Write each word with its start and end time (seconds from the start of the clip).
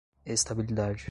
estabilidade 0.25 0.99